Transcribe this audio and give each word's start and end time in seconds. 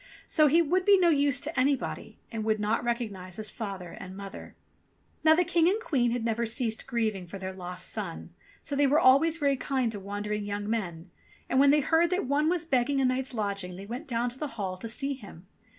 So 0.25 0.47
he 0.47 0.63
would 0.63 0.83
be 0.83 0.97
no 0.97 1.09
use 1.09 1.39
to 1.41 1.59
anybody, 1.59 2.17
and 2.31 2.43
would 2.43 2.59
not 2.59 2.83
recognize 2.83 3.35
his 3.35 3.51
father 3.51 3.91
and 3.91 4.17
mother. 4.17 4.55
Now 5.23 5.35
the 5.35 5.43
King 5.43 5.69
and 5.69 5.79
Queen 5.79 6.09
had 6.09 6.25
never 6.25 6.43
ceased 6.43 6.87
grieving 6.87 7.27
for 7.27 7.37
their 7.37 7.53
lost 7.53 7.87
son, 7.87 8.33
so 8.63 8.75
they 8.75 8.87
were 8.87 8.99
always 8.99 9.37
very 9.37 9.55
kind 9.57 9.91
to 9.91 9.99
wandering 9.99 10.43
young 10.43 10.67
men, 10.67 11.11
and 11.47 11.59
when 11.59 11.69
they 11.69 11.81
heard 11.81 12.09
that 12.09 12.25
one 12.25 12.49
was 12.49 12.65
begging 12.65 12.99
a 12.99 13.05
night's 13.05 13.35
lodging, 13.35 13.75
they 13.75 13.85
went 13.85 14.07
down 14.07 14.27
to 14.31 14.39
the 14.39 14.47
hall 14.57 14.75
to 14.75 14.89
see 14.89 15.13
him. 15.13 15.45